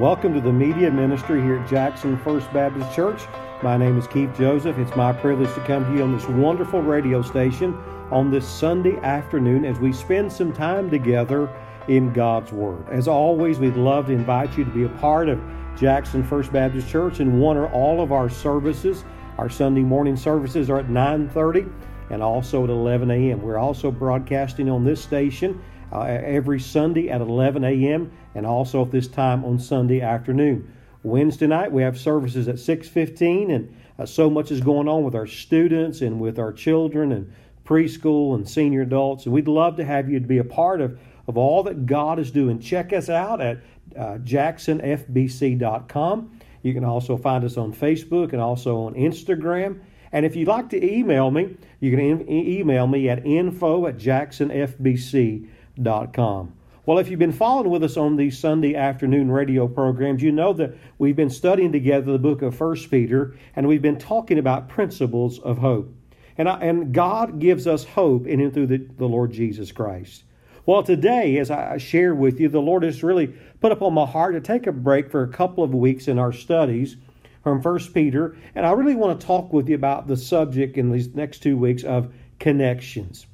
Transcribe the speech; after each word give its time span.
Welcome 0.00 0.32
to 0.34 0.40
the 0.40 0.52
media 0.52 0.92
ministry 0.92 1.42
here 1.42 1.58
at 1.58 1.68
Jackson 1.68 2.16
First 2.18 2.52
Baptist 2.52 2.94
Church. 2.94 3.22
My 3.64 3.76
name 3.76 3.98
is 3.98 4.06
Keith 4.06 4.30
Joseph. 4.38 4.78
It's 4.78 4.94
my 4.94 5.12
privilege 5.12 5.52
to 5.54 5.60
come 5.62 5.84
to 5.86 5.92
you 5.92 6.04
on 6.04 6.16
this 6.16 6.28
wonderful 6.28 6.80
radio 6.80 7.20
station 7.20 7.74
on 8.12 8.30
this 8.30 8.46
Sunday 8.46 8.96
afternoon 8.98 9.64
as 9.64 9.80
we 9.80 9.92
spend 9.92 10.32
some 10.32 10.52
time 10.52 10.88
together 10.88 11.52
in 11.88 12.12
God's 12.12 12.52
Word. 12.52 12.88
As 12.88 13.08
always, 13.08 13.58
we'd 13.58 13.74
love 13.74 14.06
to 14.06 14.12
invite 14.12 14.56
you 14.56 14.64
to 14.64 14.70
be 14.70 14.84
a 14.84 14.88
part 15.00 15.28
of 15.28 15.40
Jackson 15.76 16.22
First 16.22 16.52
Baptist 16.52 16.88
Church 16.88 17.18
in 17.18 17.40
one 17.40 17.56
or 17.56 17.66
all 17.72 18.00
of 18.00 18.12
our 18.12 18.30
services. 18.30 19.04
Our 19.36 19.48
Sunday 19.48 19.82
morning 19.82 20.16
services 20.16 20.70
are 20.70 20.78
at 20.78 20.88
9:30 20.88 21.68
and 22.10 22.22
also 22.22 22.62
at 22.62 22.70
11 22.70 23.10
a.m. 23.10 23.42
We're 23.42 23.58
also 23.58 23.90
broadcasting 23.90 24.70
on 24.70 24.84
this 24.84 25.02
station 25.02 25.60
uh, 25.92 26.02
every 26.02 26.60
Sunday 26.60 27.10
at 27.10 27.20
11 27.20 27.64
a.m. 27.64 28.10
and 28.34 28.46
also 28.46 28.84
at 28.84 28.90
this 28.90 29.08
time 29.08 29.44
on 29.44 29.58
Sunday 29.58 30.00
afternoon. 30.00 30.72
Wednesday 31.02 31.46
night 31.46 31.70
we 31.72 31.82
have 31.82 31.98
services 31.98 32.48
at 32.48 32.56
6:15, 32.56 33.54
and 33.54 33.74
uh, 33.98 34.06
so 34.06 34.28
much 34.28 34.50
is 34.50 34.60
going 34.60 34.88
on 34.88 35.04
with 35.04 35.14
our 35.14 35.26
students 35.26 36.02
and 36.02 36.20
with 36.20 36.38
our 36.38 36.52
children 36.52 37.12
and 37.12 37.32
preschool 37.64 38.34
and 38.34 38.46
senior 38.48 38.82
adults. 38.82 39.24
And 39.24 39.32
we'd 39.32 39.48
love 39.48 39.76
to 39.76 39.84
have 39.84 40.10
you 40.10 40.20
to 40.20 40.26
be 40.26 40.38
a 40.38 40.44
part 40.44 40.80
of 40.80 40.98
of 41.26 41.36
all 41.36 41.62
that 41.64 41.86
God 41.86 42.18
is 42.18 42.30
doing. 42.30 42.58
Check 42.58 42.92
us 42.92 43.08
out 43.08 43.40
at 43.40 43.58
uh, 43.96 44.18
jacksonfbc.com. 44.18 46.40
You 46.62 46.74
can 46.74 46.84
also 46.84 47.16
find 47.16 47.44
us 47.44 47.56
on 47.56 47.72
Facebook 47.72 48.32
and 48.32 48.40
also 48.40 48.80
on 48.80 48.94
Instagram. 48.94 49.78
And 50.10 50.26
if 50.26 50.34
you'd 50.34 50.48
like 50.48 50.70
to 50.70 50.82
email 50.82 51.30
me, 51.30 51.54
you 51.80 51.94
can 51.94 52.26
email 52.30 52.86
me 52.86 53.10
at 53.10 53.26
info 53.26 53.86
at 53.86 53.98
jacksonfbc.com 53.98 55.48
com. 56.12 56.52
Well, 56.86 56.98
if 56.98 57.10
you've 57.10 57.18
been 57.18 57.32
following 57.32 57.68
with 57.68 57.84
us 57.84 57.98
on 57.98 58.16
these 58.16 58.38
Sunday 58.38 58.74
afternoon 58.74 59.30
radio 59.30 59.68
programs, 59.68 60.22
you 60.22 60.32
know 60.32 60.54
that 60.54 60.74
we've 60.96 61.14
been 61.14 61.28
studying 61.28 61.70
together 61.70 62.12
the 62.12 62.18
book 62.18 62.40
of 62.40 62.56
First 62.56 62.90
Peter, 62.90 63.36
and 63.54 63.68
we've 63.68 63.82
been 63.82 63.98
talking 63.98 64.38
about 64.38 64.70
principles 64.70 65.38
of 65.38 65.58
hope. 65.58 65.94
And, 66.38 66.48
I, 66.48 66.58
and 66.60 66.94
God 66.94 67.40
gives 67.40 67.66
us 67.66 67.84
hope 67.84 68.26
in 68.26 68.40
and 68.40 68.54
through 68.54 68.68
the, 68.68 68.86
the 68.96 69.06
Lord 69.06 69.32
Jesus 69.32 69.70
Christ. 69.70 70.24
Well, 70.64 70.82
today, 70.82 71.36
as 71.38 71.50
I 71.50 71.76
share 71.76 72.14
with 72.14 72.40
you, 72.40 72.48
the 72.48 72.60
Lord 72.60 72.84
has 72.84 73.02
really 73.02 73.34
put 73.60 73.72
upon 73.72 73.92
my 73.92 74.06
heart 74.06 74.34
to 74.34 74.40
take 74.40 74.66
a 74.66 74.72
break 74.72 75.10
for 75.10 75.22
a 75.22 75.28
couple 75.28 75.64
of 75.64 75.74
weeks 75.74 76.08
in 76.08 76.18
our 76.18 76.32
studies 76.32 76.96
from 77.42 77.60
First 77.60 77.92
Peter, 77.92 78.36
and 78.54 78.64
I 78.64 78.72
really 78.72 78.94
want 78.94 79.20
to 79.20 79.26
talk 79.26 79.52
with 79.52 79.68
you 79.68 79.74
about 79.74 80.06
the 80.06 80.16
subject 80.16 80.76
in 80.76 80.90
these 80.90 81.14
next 81.14 81.42
two 81.42 81.56
weeks 81.56 81.84
of 81.84 82.12
connections. 82.38 83.26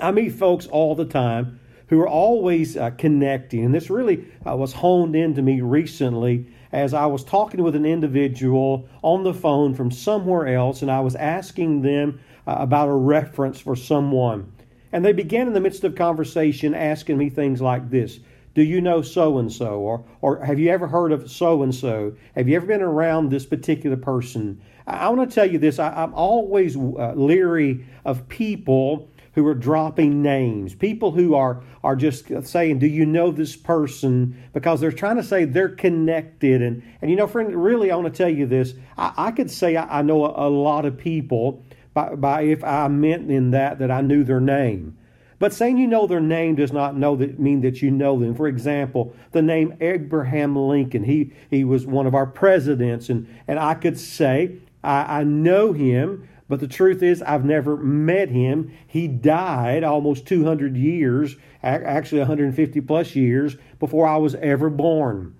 I 0.00 0.10
meet 0.10 0.32
folks 0.32 0.66
all 0.66 0.94
the 0.94 1.04
time 1.04 1.60
who 1.88 2.00
are 2.00 2.08
always 2.08 2.76
uh, 2.76 2.90
connecting. 2.90 3.64
And 3.64 3.74
this 3.74 3.90
really 3.90 4.24
uh, 4.46 4.56
was 4.56 4.72
honed 4.72 5.14
into 5.14 5.42
me 5.42 5.60
recently 5.60 6.46
as 6.72 6.92
I 6.92 7.06
was 7.06 7.22
talking 7.22 7.62
with 7.62 7.76
an 7.76 7.86
individual 7.86 8.88
on 9.02 9.22
the 9.22 9.34
phone 9.34 9.74
from 9.74 9.92
somewhere 9.92 10.48
else, 10.48 10.82
and 10.82 10.90
I 10.90 11.00
was 11.00 11.14
asking 11.14 11.82
them 11.82 12.18
uh, 12.48 12.56
about 12.58 12.88
a 12.88 12.94
reference 12.94 13.60
for 13.60 13.76
someone. 13.76 14.52
And 14.92 15.04
they 15.04 15.12
began 15.12 15.46
in 15.46 15.52
the 15.52 15.60
midst 15.60 15.84
of 15.84 15.94
conversation 15.94 16.74
asking 16.74 17.16
me 17.16 17.30
things 17.30 17.60
like 17.60 17.90
this 17.90 18.18
Do 18.54 18.62
you 18.62 18.80
know 18.80 19.02
so 19.02 19.38
and 19.38 19.52
so? 19.52 19.78
Or, 19.78 20.04
or 20.20 20.44
have 20.44 20.58
you 20.58 20.70
ever 20.70 20.88
heard 20.88 21.12
of 21.12 21.30
so 21.30 21.62
and 21.62 21.72
so? 21.72 22.16
Have 22.34 22.48
you 22.48 22.56
ever 22.56 22.66
been 22.66 22.82
around 22.82 23.30
this 23.30 23.46
particular 23.46 23.96
person? 23.96 24.60
I, 24.86 24.96
I 24.96 25.08
want 25.10 25.30
to 25.30 25.34
tell 25.34 25.48
you 25.48 25.58
this 25.58 25.78
I, 25.78 26.02
am 26.02 26.14
always 26.14 26.76
uh, 26.76 27.12
leery 27.14 27.86
of 28.04 28.28
people 28.28 29.08
who 29.34 29.46
are 29.46 29.54
dropping 29.54 30.22
names, 30.22 30.74
people 30.74 31.10
who 31.10 31.34
are, 31.34 31.62
are 31.82 31.96
just 31.96 32.30
saying, 32.46 32.78
Do 32.78 32.86
you 32.86 33.04
know 33.04 33.30
this 33.30 33.56
person? 33.56 34.42
Because 34.52 34.80
they're 34.80 34.92
trying 34.92 35.16
to 35.16 35.22
say 35.22 35.44
they're 35.44 35.68
connected. 35.68 36.62
And, 36.62 36.82
and 37.02 37.10
you 37.10 37.16
know, 37.16 37.26
friend, 37.26 37.54
really, 37.54 37.90
I 37.90 37.96
want 37.96 38.12
to 38.12 38.16
tell 38.16 38.32
you 38.32 38.46
this. 38.46 38.74
I, 38.96 39.12
I 39.16 39.30
could 39.32 39.50
say 39.50 39.76
I, 39.76 39.98
I 39.98 40.02
know 40.02 40.24
a, 40.24 40.48
a, 40.48 40.50
lot 40.50 40.84
of 40.84 40.96
people 40.96 41.64
by, 41.94 42.14
by 42.14 42.42
if 42.42 42.62
I 42.62 42.88
meant 42.88 43.30
in 43.30 43.50
that 43.50 43.78
that 43.80 43.90
I 43.90 44.00
knew 44.00 44.22
their 44.24 44.40
name. 44.40 44.96
But 45.40 45.52
saying 45.52 45.78
you 45.78 45.88
know 45.88 46.06
their 46.06 46.20
name 46.20 46.54
does 46.54 46.72
not 46.72 46.96
know 46.96 47.16
that 47.16 47.40
mean 47.40 47.60
that 47.62 47.82
you 47.82 47.90
know 47.90 48.18
them. 48.18 48.36
For 48.36 48.46
example, 48.46 49.14
the 49.32 49.42
name 49.42 49.76
Abraham 49.80 50.56
Lincoln. 50.56 51.02
He 51.04 51.32
he 51.50 51.64
was 51.64 51.86
one 51.86 52.06
of 52.06 52.14
our 52.14 52.26
presidents, 52.26 53.08
and, 53.08 53.26
and 53.48 53.58
I 53.58 53.74
could 53.74 53.98
say 53.98 54.58
I, 54.84 55.20
I 55.20 55.24
know 55.24 55.72
him 55.72 56.28
but 56.48 56.60
the 56.60 56.68
truth 56.68 57.02
is, 57.02 57.22
I've 57.22 57.44
never 57.44 57.76
met 57.76 58.28
him. 58.28 58.72
He 58.86 59.08
died 59.08 59.82
almost 59.82 60.26
200 60.26 60.76
years, 60.76 61.36
actually 61.62 62.18
150 62.18 62.80
plus 62.82 63.16
years, 63.16 63.56
before 63.78 64.06
I 64.06 64.18
was 64.18 64.34
ever 64.36 64.68
born. 64.68 65.34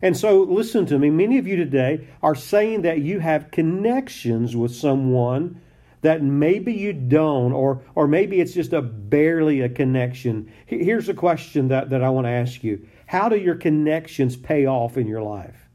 And 0.00 0.16
so, 0.16 0.42
listen 0.42 0.86
to 0.86 0.98
me. 0.98 1.10
Many 1.10 1.38
of 1.38 1.46
you 1.46 1.56
today 1.56 2.06
are 2.22 2.34
saying 2.34 2.82
that 2.82 3.00
you 3.00 3.20
have 3.20 3.50
connections 3.50 4.54
with 4.54 4.74
someone 4.74 5.60
that 6.02 6.22
maybe 6.22 6.72
you 6.72 6.92
don't, 6.92 7.52
or, 7.52 7.82
or 7.94 8.06
maybe 8.06 8.40
it's 8.40 8.52
just 8.52 8.72
a 8.72 8.82
barely 8.82 9.60
a 9.60 9.68
connection. 9.68 10.52
Here's 10.66 11.08
a 11.08 11.14
question 11.14 11.68
that, 11.68 11.90
that 11.90 12.02
I 12.02 12.10
want 12.10 12.26
to 12.26 12.30
ask 12.30 12.62
you 12.62 12.86
How 13.06 13.28
do 13.28 13.36
your 13.36 13.56
connections 13.56 14.36
pay 14.36 14.66
off 14.66 14.96
in 14.96 15.06
your 15.06 15.22
life? 15.22 15.65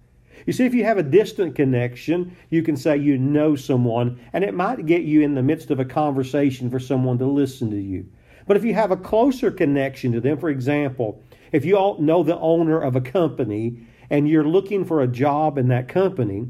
You 0.45 0.53
see, 0.53 0.65
if 0.65 0.73
you 0.73 0.83
have 0.83 0.97
a 0.97 1.03
distant 1.03 1.55
connection, 1.55 2.35
you 2.49 2.63
can 2.63 2.75
say 2.75 2.97
you 2.97 3.17
know 3.17 3.55
someone, 3.55 4.19
and 4.33 4.43
it 4.43 4.53
might 4.53 4.85
get 4.85 5.03
you 5.03 5.21
in 5.21 5.35
the 5.35 5.43
midst 5.43 5.71
of 5.71 5.79
a 5.79 5.85
conversation 5.85 6.69
for 6.69 6.79
someone 6.79 7.17
to 7.19 7.25
listen 7.25 7.69
to 7.71 7.79
you. 7.79 8.07
But 8.47 8.57
if 8.57 8.63
you 8.63 8.73
have 8.73 8.91
a 8.91 8.97
closer 8.97 9.51
connection 9.51 10.11
to 10.13 10.21
them, 10.21 10.37
for 10.37 10.49
example, 10.49 11.21
if 11.51 11.63
you 11.63 11.77
all 11.77 11.99
know 11.99 12.23
the 12.23 12.39
owner 12.39 12.79
of 12.79 12.95
a 12.95 13.01
company 13.01 13.87
and 14.09 14.27
you're 14.27 14.47
looking 14.47 14.83
for 14.83 15.01
a 15.01 15.07
job 15.07 15.57
in 15.57 15.67
that 15.69 15.87
company, 15.87 16.47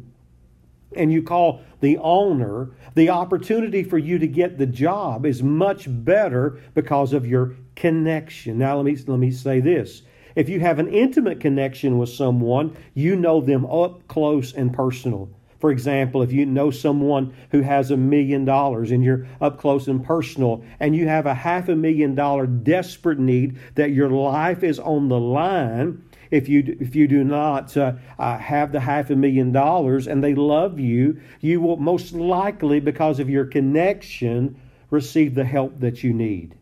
and 0.96 1.12
you 1.12 1.24
call 1.24 1.62
the 1.80 1.98
owner, 1.98 2.72
the 2.96 3.10
opportunity 3.10 3.84
for 3.84 3.98
you 3.98 4.20
to 4.20 4.28
get 4.28 4.58
the 4.58 4.66
job 4.66 5.26
is 5.26 5.42
much 5.42 5.86
better 5.88 6.60
because 6.74 7.14
of 7.14 7.26
your 7.26 7.56
connection. 7.76 8.58
Now, 8.58 8.78
let 8.78 8.86
me, 8.86 8.98
let 9.08 9.20
me 9.20 9.32
say 9.32 9.60
this 9.60 10.04
if 10.36 10.50
you 10.50 10.60
have 10.60 10.80
an 10.80 10.88
intimate 10.88 11.40
connection 11.40 11.98
with 11.98 12.10
someone, 12.10 12.76
you 12.94 13.16
know 13.16 13.42
them 13.42 13.66
up 13.66 14.08
close 14.08 14.54
and 14.54 14.74
personal. 14.74 15.30
For 15.62 15.72
example, 15.72 16.24
if 16.24 16.32
you 16.32 16.48
know 16.48 16.72
someone 16.72 17.36
who 17.52 17.62
has 17.62 17.92
a 17.92 17.98
million 17.98 18.46
dollars 18.46 18.90
and 18.90 19.04
you're 19.04 19.28
up 19.40 19.60
close 19.60 19.88
and 19.88 20.04
personal, 20.04 20.64
and 20.80 20.96
you 20.96 21.08
have 21.08 21.28
a 21.28 21.36
half 21.36 21.70
a 21.70 21.76
million 21.76 22.16
dollar 22.16 22.48
desperate 22.48 23.20
need 23.20 23.60
that 23.76 23.92
your 23.92 24.10
life 24.10 24.64
is 24.64 24.80
on 24.80 25.08
the 25.08 25.20
line, 25.20 26.04
if 26.32 26.50
you 26.50 26.78
if 26.80 26.96
you 26.96 27.08
do 27.08 27.24
not 27.24 27.78
uh, 27.78 27.94
uh, 28.18 28.38
have 28.40 28.72
the 28.72 28.80
half 28.80 29.12
a 29.12 29.16
million 29.16 29.52
dollars 29.52 30.08
and 30.08 30.24
they 30.24 30.34
love 30.34 30.80
you, 30.80 31.22
you 31.42 31.62
will 31.62 31.78
most 31.78 32.14
likely, 32.14 32.80
because 32.80 33.20
of 33.20 33.30
your 33.30 33.46
connection, 33.46 34.60
receive 34.90 35.36
the 35.36 35.46
help 35.46 35.80
that 35.80 36.04
you 36.04 36.12
need. 36.12 36.56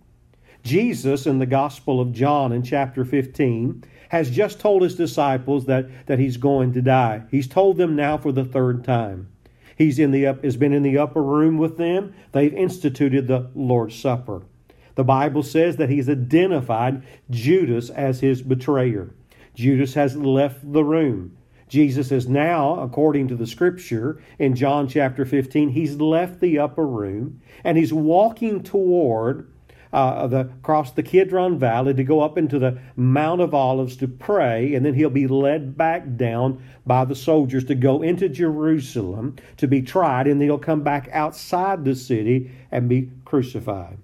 Jesus 0.63 1.25
in 1.25 1.39
the 1.39 1.45
Gospel 1.45 2.01
of 2.01 2.11
John 2.11 2.51
in 2.51 2.63
chapter 2.63 3.05
15 3.05 3.83
has 4.09 4.29
just 4.29 4.59
told 4.59 4.81
his 4.81 4.95
disciples 4.95 5.65
that, 5.65 6.07
that 6.07 6.19
he's 6.19 6.37
going 6.37 6.73
to 6.73 6.81
die. 6.81 7.23
He's 7.31 7.47
told 7.47 7.77
them 7.77 7.95
now 7.95 8.17
for 8.17 8.31
the 8.31 8.43
third 8.43 8.83
time. 8.83 9.29
He's 9.77 9.99
in 9.99 10.11
the 10.11 10.27
up, 10.27 10.43
has 10.43 10.57
been 10.57 10.73
in 10.73 10.83
the 10.83 10.97
upper 10.97 11.23
room 11.23 11.57
with 11.57 11.77
them. 11.77 12.13
They've 12.33 12.53
instituted 12.53 13.27
the 13.27 13.49
Lord's 13.55 13.95
Supper. 13.95 14.43
The 14.95 15.05
Bible 15.05 15.43
says 15.43 15.77
that 15.77 15.89
he's 15.89 16.09
identified 16.09 17.03
Judas 17.29 17.89
as 17.89 18.19
his 18.19 18.41
betrayer. 18.41 19.13
Judas 19.55 19.93
has 19.93 20.17
left 20.17 20.73
the 20.73 20.83
room. 20.83 21.37
Jesus 21.69 22.11
is 22.11 22.27
now, 22.27 22.79
according 22.79 23.27
to 23.27 23.35
the 23.35 23.47
scripture 23.47 24.21
in 24.39 24.55
John 24.55 24.87
chapter 24.87 25.23
15, 25.23 25.69
he's 25.69 25.95
left 25.97 26.39
the 26.39 26.59
upper 26.59 26.85
room 26.85 27.41
and 27.63 27.77
he's 27.77 27.93
walking 27.93 28.63
toward 28.63 29.49
uh, 29.91 30.27
the, 30.27 30.39
across 30.39 30.91
the 30.91 31.03
Kidron 31.03 31.57
Valley 31.57 31.93
to 31.93 32.03
go 32.03 32.21
up 32.21 32.37
into 32.37 32.59
the 32.59 32.79
Mount 32.95 33.41
of 33.41 33.53
Olives 33.53 33.95
to 33.97 34.07
pray, 34.07 34.73
and 34.75 34.85
then 34.85 34.93
he'll 34.93 35.09
be 35.09 35.27
led 35.27 35.77
back 35.77 36.15
down 36.15 36.63
by 36.85 37.05
the 37.05 37.15
soldiers 37.15 37.65
to 37.65 37.75
go 37.75 38.01
into 38.01 38.29
Jerusalem 38.29 39.35
to 39.57 39.67
be 39.67 39.81
tried, 39.81 40.27
and 40.27 40.39
then 40.39 40.47
he'll 40.47 40.57
come 40.57 40.81
back 40.81 41.09
outside 41.11 41.85
the 41.85 41.95
city 41.95 42.51
and 42.71 42.89
be 42.89 43.09
crucified. 43.25 43.97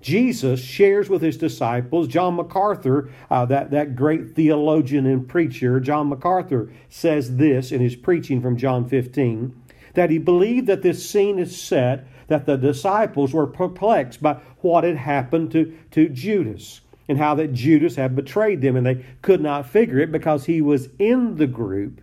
Jesus 0.00 0.60
shares 0.60 1.08
with 1.08 1.22
his 1.22 1.36
disciples. 1.36 2.08
John 2.08 2.34
MacArthur, 2.34 3.10
uh, 3.30 3.44
that, 3.46 3.70
that 3.70 3.94
great 3.94 4.34
theologian 4.34 5.06
and 5.06 5.28
preacher, 5.28 5.78
John 5.78 6.08
MacArthur 6.08 6.72
says 6.88 7.36
this 7.36 7.70
in 7.70 7.80
his 7.80 7.94
preaching 7.94 8.42
from 8.42 8.56
John 8.56 8.88
15 8.88 9.54
that 9.94 10.10
he 10.10 10.18
believed 10.18 10.66
that 10.66 10.82
this 10.82 11.08
scene 11.08 11.38
is 11.38 11.60
set 11.60 12.06
that 12.32 12.46
the 12.46 12.56
disciples 12.56 13.34
were 13.34 13.46
perplexed 13.46 14.22
by 14.22 14.34
what 14.62 14.84
had 14.84 14.96
happened 14.96 15.52
to, 15.52 15.76
to 15.90 16.08
Judas 16.08 16.80
and 17.06 17.18
how 17.18 17.34
that 17.34 17.52
Judas 17.52 17.96
had 17.96 18.16
betrayed 18.16 18.62
them, 18.62 18.74
and 18.74 18.86
they 18.86 19.04
could 19.20 19.42
not 19.42 19.68
figure 19.68 19.98
it 19.98 20.10
because 20.10 20.46
he 20.46 20.62
was 20.62 20.88
in 20.98 21.36
the 21.36 21.46
group. 21.46 22.00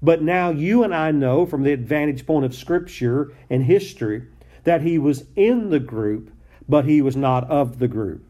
But 0.00 0.22
now 0.22 0.48
you 0.48 0.84
and 0.84 0.94
I 0.94 1.10
know 1.10 1.44
from 1.44 1.64
the 1.64 1.72
advantage 1.72 2.24
point 2.24 2.46
of 2.46 2.54
Scripture 2.54 3.34
and 3.50 3.62
history 3.62 4.26
that 4.64 4.80
he 4.80 4.96
was 4.96 5.26
in 5.36 5.68
the 5.68 5.80
group, 5.80 6.30
but 6.66 6.86
he 6.86 7.02
was 7.02 7.14
not 7.14 7.44
of 7.50 7.78
the 7.78 7.88
group. 7.88 8.24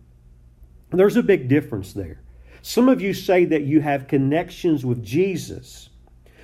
There's 0.91 1.17
a 1.17 1.23
big 1.23 1.47
difference 1.47 1.93
there. 1.93 2.21
Some 2.63 2.89
of 2.89 3.01
you 3.01 3.15
say 3.15 3.45
that 3.45 3.63
you 3.63 3.81
have 3.81 4.09
connections 4.09 4.85
with 4.85 5.05
Jesus, 5.05 5.91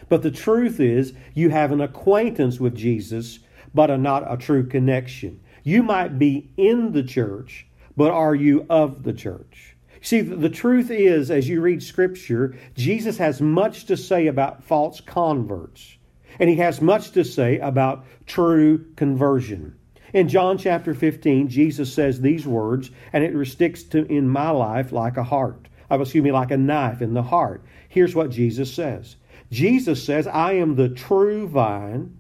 but 0.09 0.23
the 0.23 0.31
truth 0.31 0.79
is 0.79 1.15
you 1.35 1.49
have 1.49 1.73
an 1.73 1.81
acquaintance 1.81 2.61
with 2.61 2.77
Jesus, 2.77 3.41
but 3.75 3.91
are 3.91 3.99
not 3.99 4.33
a 4.33 4.37
true 4.37 4.67
connection. 4.67 5.41
You 5.63 5.83
might 5.83 6.19
be 6.19 6.51
in 6.57 6.93
the 6.93 7.03
church, 7.03 7.67
but 7.97 8.11
are 8.11 8.35
you 8.35 8.67
of 8.71 9.03
the 9.03 9.13
church? 9.13 9.77
See, 10.01 10.21
the 10.21 10.51
truth 10.51 10.91
is, 10.91 11.31
as 11.31 11.49
you 11.49 11.63
read 11.63 11.83
Scripture, 11.83 12.57
Jesus 12.75 13.17
has 13.19 13.41
much 13.41 13.87
to 13.87 13.97
say 13.97 14.27
about 14.27 14.63
false 14.63 15.01
converts, 15.01 15.97
and 16.39 16.51
he 16.51 16.57
has 16.57 16.83
much 16.83 17.13
to 17.13 17.25
say 17.25 17.59
about 17.59 18.05
true 18.27 18.85
conversion. 18.97 19.75
In 20.13 20.29
John 20.29 20.59
chapter 20.59 20.95
15, 20.95 21.49
Jesus 21.49 21.93
says 21.93 22.21
these 22.21 22.47
words, 22.47 22.91
and 23.13 23.25
it 23.25 23.47
sticks 23.47 23.83
to 23.85 24.05
in 24.07 24.29
my 24.29 24.51
life 24.51 24.93
like 24.93 25.17
a 25.17 25.25
heart. 25.25 25.69
Uh, 25.91 25.99
excuse 25.99 26.23
me, 26.23 26.33
like 26.33 26.51
a 26.51 26.57
knife 26.57 27.03
in 27.03 27.15
the 27.15 27.23
heart. 27.23 27.65
Here's 27.89 28.15
what 28.15 28.31
Jesus 28.31 28.73
says. 28.73 29.17
Jesus 29.51 30.05
says, 30.05 30.27
I 30.27 30.53
am 30.53 30.77
the 30.77 30.89
true 30.89 31.49
vine, 31.49 32.19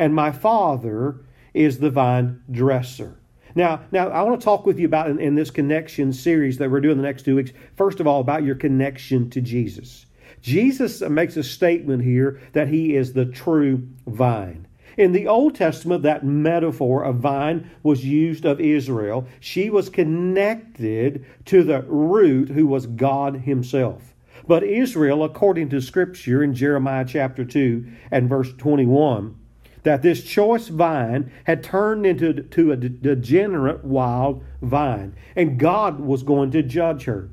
and 0.00 0.14
my 0.14 0.32
Father 0.32 1.20
is 1.52 1.78
the 1.78 1.90
vine 1.90 2.42
dresser. 2.50 3.20
Now, 3.54 3.82
now 3.92 4.08
I 4.08 4.22
want 4.22 4.40
to 4.40 4.44
talk 4.44 4.64
with 4.64 4.78
you 4.78 4.86
about 4.86 5.10
in, 5.10 5.20
in, 5.20 5.34
this 5.34 5.50
connection 5.50 6.14
series 6.14 6.56
that 6.56 6.70
we're 6.70 6.80
doing 6.80 6.96
the 6.96 7.02
next 7.02 7.24
two 7.24 7.36
weeks. 7.36 7.52
First 7.76 8.00
of 8.00 8.06
all, 8.06 8.20
about 8.20 8.42
your 8.42 8.54
connection 8.54 9.28
to 9.28 9.42
Jesus. 9.42 10.06
Jesus 10.40 11.02
makes 11.02 11.36
a 11.36 11.42
statement 11.42 12.02
here 12.02 12.40
that 12.54 12.68
he 12.68 12.96
is 12.96 13.12
the 13.12 13.26
true 13.26 13.86
vine. 14.06 14.66
In 14.96 15.12
the 15.12 15.26
Old 15.26 15.54
Testament, 15.54 16.02
that 16.04 16.24
metaphor 16.24 17.04
of 17.04 17.16
vine 17.16 17.70
was 17.82 18.02
used 18.02 18.46
of 18.46 18.58
Israel. 18.58 19.26
She 19.38 19.68
was 19.68 19.90
connected 19.90 21.26
to 21.44 21.62
the 21.62 21.82
root 21.82 22.48
who 22.48 22.66
was 22.66 22.86
God 22.86 23.36
Himself. 23.36 24.14
But 24.48 24.62
Israel, 24.62 25.22
according 25.24 25.68
to 25.70 25.82
Scripture 25.82 26.42
in 26.42 26.54
Jeremiah 26.54 27.04
chapter 27.06 27.44
2 27.44 27.86
and 28.10 28.30
verse 28.30 28.52
21, 28.56 29.36
that 29.82 30.02
this 30.02 30.22
choice 30.22 30.68
vine 30.68 31.30
had 31.44 31.62
turned 31.62 32.06
into 32.06 32.32
to 32.32 32.72
a 32.72 32.76
degenerate 32.76 33.84
wild 33.84 34.44
vine, 34.62 35.14
and 35.36 35.58
God 35.58 36.00
was 36.00 36.22
going 36.22 36.50
to 36.52 36.62
judge 36.62 37.04
her. 37.04 37.30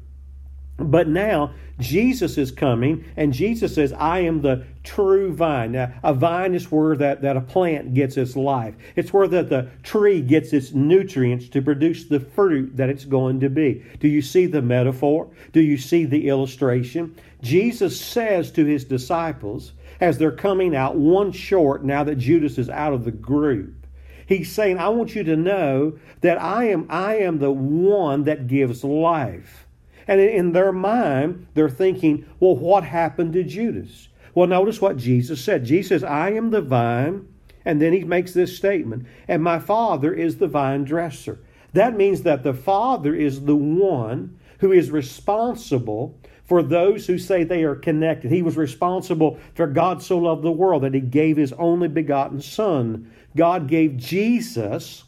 But 0.77 1.07
now 1.07 1.53
Jesus 1.79 2.38
is 2.38 2.51
coming, 2.51 3.03
and 3.15 3.33
Jesus 3.33 3.73
says, 3.73 3.94
I 3.94 4.19
am 4.19 4.41
the 4.41 4.63
true 4.83 5.33
vine. 5.33 5.71
Now, 5.71 5.91
a 6.03 6.13
vine 6.13 6.53
is 6.53 6.71
where 6.71 6.95
that, 6.97 7.21
that 7.23 7.35
a 7.35 7.41
plant 7.41 7.95
gets 7.95 8.15
its 8.15 8.35
life. 8.35 8.75
It's 8.95 9.11
where 9.11 9.27
that 9.27 9.49
the 9.49 9.69
tree 9.81 10.21
gets 10.21 10.53
its 10.53 10.73
nutrients 10.73 11.49
to 11.49 11.61
produce 11.63 12.05
the 12.05 12.19
fruit 12.19 12.77
that 12.77 12.89
it's 12.89 13.05
going 13.05 13.39
to 13.39 13.49
be. 13.49 13.83
Do 13.99 14.07
you 14.07 14.21
see 14.21 14.45
the 14.45 14.61
metaphor? 14.61 15.29
Do 15.51 15.61
you 15.61 15.77
see 15.77 16.05
the 16.05 16.29
illustration? 16.29 17.15
Jesus 17.41 17.99
says 17.99 18.51
to 18.51 18.63
his 18.63 18.83
disciples, 18.83 19.73
as 19.99 20.17
they're 20.17 20.31
coming 20.31 20.75
out 20.75 20.95
one 20.95 21.31
short 21.31 21.83
now 21.83 22.03
that 22.03 22.15
Judas 22.15 22.57
is 22.57 22.69
out 22.69 22.94
of 22.94 23.03
the 23.03 23.11
group. 23.11 23.88
He's 24.25 24.51
saying, 24.51 24.77
I 24.77 24.89
want 24.89 25.15
you 25.15 25.23
to 25.23 25.38
know 25.38 25.97
that 26.21 26.41
I 26.41 26.65
am, 26.65 26.85
I 26.89 27.15
am 27.17 27.39
the 27.39 27.51
one 27.51 28.23
that 28.23 28.47
gives 28.47 28.83
life. 28.83 29.65
And 30.07 30.19
in 30.19 30.51
their 30.51 30.71
mind, 30.71 31.47
they're 31.53 31.69
thinking, 31.69 32.25
well, 32.39 32.55
what 32.55 32.83
happened 32.83 33.33
to 33.33 33.44
Judas? 33.44 34.09
Well, 34.35 34.47
notice 34.47 34.81
what 34.81 34.97
Jesus 34.97 35.44
said. 35.44 35.65
Jesus 35.65 36.03
I 36.03 36.31
am 36.31 36.51
the 36.51 36.61
vine. 36.61 37.27
And 37.65 37.81
then 37.81 37.91
he 37.91 38.05
makes 38.05 38.33
this 38.33 38.55
statement, 38.55 39.05
and 39.27 39.44
my 39.44 39.59
Father 39.59 40.13
is 40.13 40.38
the 40.38 40.47
vine 40.47 40.85
dresser. 40.85 41.39
That 41.73 41.97
means 41.97 42.21
that 42.21 42.44
the 42.44 42.53
Father 42.53 43.13
is 43.13 43.41
the 43.41 43.57
one 43.57 44.39
who 44.59 44.71
is 44.71 44.89
responsible 44.89 46.17
for 46.47 46.63
those 46.63 47.05
who 47.05 47.17
say 47.17 47.44
they 47.44 47.63
are 47.63 47.75
connected. 47.75 48.31
He 48.31 48.41
was 48.41 48.57
responsible 48.57 49.38
for 49.53 49.67
God 49.67 50.01
so 50.01 50.17
loved 50.17 50.44
the 50.44 50.51
world 50.51 50.83
that 50.83 50.94
he 50.94 51.01
gave 51.01 51.38
his 51.38 51.53
only 51.53 51.89
begotten 51.89 52.41
Son. 52.41 53.11
God 53.35 53.67
gave 53.67 53.97
Jesus 53.97 55.03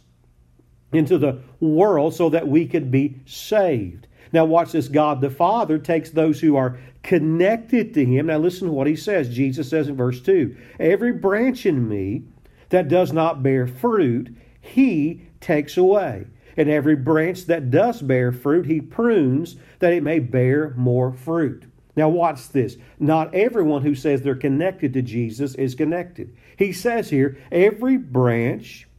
into 0.92 1.18
the 1.18 1.42
world 1.60 2.14
so 2.14 2.30
that 2.30 2.48
we 2.48 2.68
could 2.68 2.92
be 2.92 3.16
saved. 3.26 4.08
Now, 4.32 4.46
watch 4.46 4.74
this 4.74 4.88
God 4.88 5.22
the 5.22 5.30
Father 5.30 5.78
takes 5.78 6.10
those 6.10 6.40
who 6.40 6.56
are 6.56 6.80
connected 7.04 7.94
to 7.94 8.06
him. 8.06 8.28
Now, 8.28 8.38
listen 8.38 8.68
to 8.68 8.74
what 8.74 8.88
he 8.88 8.96
says. 8.96 9.34
Jesus 9.34 9.70
says 9.70 9.88
in 9.88 9.96
verse 9.96 10.22
2 10.22 10.56
Every 10.80 11.14
branch 11.14 11.66
in 11.66 11.88
me 11.88 12.24
that 12.70 12.90
does 12.90 13.14
not 13.14 13.42
bear 13.42 13.66
fruit, 13.66 14.36
he 14.62 15.22
takes 15.40 15.78
away. 15.78 16.26
And 16.60 16.70
every 16.70 16.98
branch 16.98 17.46
that 17.46 17.72
does 17.72 18.02
bear 18.02 18.34
fruit, 18.34 18.66
he 18.66 18.82
prunes 18.82 19.56
that 19.80 19.94
it 19.94 20.04
may 20.04 20.20
bear 20.20 20.74
more 20.76 21.14
fruit. 21.14 21.64
Now, 21.96 22.10
watch 22.10 22.50
this. 22.50 22.76
Not 23.00 23.34
everyone 23.34 23.82
who 23.82 23.96
says 23.96 24.22
they're 24.22 24.36
connected 24.36 24.92
to 24.92 25.02
Jesus 25.02 25.56
is 25.56 25.74
connected. 25.74 26.36
He 26.58 26.74
says 26.74 27.10
here, 27.10 27.38
every 27.50 27.96
branch, 27.96 28.90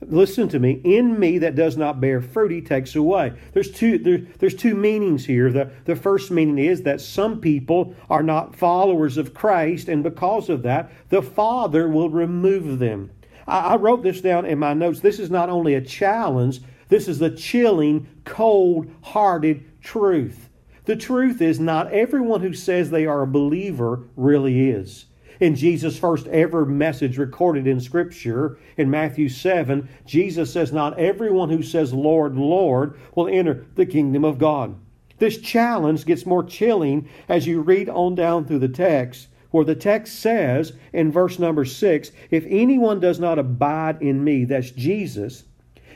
listen 0.00 0.48
to 0.48 0.58
me, 0.58 0.80
in 0.84 1.20
me 1.20 1.36
that 1.36 1.54
does 1.54 1.76
not 1.76 2.00
bear 2.00 2.22
fruit, 2.22 2.50
he 2.50 2.62
takes 2.62 2.96
away. 2.96 3.34
There's 3.52 3.70
two, 3.70 3.98
there, 3.98 4.22
there's 4.38 4.54
two 4.54 4.74
meanings 4.74 5.26
here. 5.26 5.52
The, 5.52 5.70
the 5.84 5.96
first 5.96 6.30
meaning 6.30 6.64
is 6.64 6.80
that 6.84 7.02
some 7.02 7.42
people 7.42 7.94
are 8.08 8.22
not 8.22 8.56
followers 8.56 9.18
of 9.18 9.34
Christ, 9.34 9.90
and 9.90 10.02
because 10.02 10.48
of 10.48 10.62
that, 10.62 10.90
the 11.10 11.20
Father 11.20 11.88
will 11.88 12.08
remove 12.08 12.78
them. 12.78 13.10
I, 13.46 13.74
I 13.74 13.76
wrote 13.76 14.02
this 14.02 14.22
down 14.22 14.46
in 14.46 14.58
my 14.58 14.72
notes. 14.72 15.00
This 15.00 15.18
is 15.18 15.30
not 15.30 15.50
only 15.50 15.74
a 15.74 15.82
challenge, 15.82 16.60
this 16.92 17.08
is 17.08 17.18
the 17.18 17.30
chilling, 17.30 18.06
cold 18.24 18.90
hearted 19.02 19.80
truth. 19.82 20.48
The 20.84 20.96
truth 20.96 21.40
is, 21.40 21.60
not 21.60 21.92
everyone 21.92 22.40
who 22.40 22.52
says 22.52 22.90
they 22.90 23.06
are 23.06 23.22
a 23.22 23.26
believer 23.26 24.08
really 24.16 24.68
is. 24.68 25.06
In 25.40 25.56
Jesus' 25.56 25.98
first 25.98 26.26
ever 26.28 26.66
message 26.66 27.18
recorded 27.18 27.66
in 27.66 27.80
Scripture, 27.80 28.58
in 28.76 28.90
Matthew 28.90 29.28
7, 29.28 29.88
Jesus 30.04 30.52
says, 30.52 30.72
Not 30.72 30.98
everyone 30.98 31.50
who 31.50 31.62
says, 31.62 31.94
Lord, 31.94 32.36
Lord, 32.36 32.98
will 33.14 33.26
enter 33.26 33.66
the 33.74 33.86
kingdom 33.86 34.24
of 34.24 34.38
God. 34.38 34.76
This 35.18 35.38
challenge 35.38 36.04
gets 36.04 36.26
more 36.26 36.44
chilling 36.44 37.08
as 37.28 37.46
you 37.46 37.60
read 37.60 37.88
on 37.88 38.14
down 38.14 38.44
through 38.44 38.58
the 38.58 38.68
text, 38.68 39.28
where 39.50 39.64
the 39.64 39.74
text 39.74 40.18
says 40.18 40.72
in 40.92 41.10
verse 41.10 41.38
number 41.38 41.64
6 41.64 42.12
If 42.30 42.44
anyone 42.48 43.00
does 43.00 43.18
not 43.18 43.38
abide 43.38 44.02
in 44.02 44.22
me, 44.22 44.44
that's 44.44 44.70
Jesus, 44.72 45.44